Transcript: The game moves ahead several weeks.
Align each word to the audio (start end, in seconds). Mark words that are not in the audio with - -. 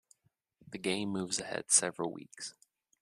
The 0.67 0.79
game 0.79 1.09
moves 1.09 1.39
ahead 1.39 1.69
several 1.69 2.11
weeks. 2.11 2.55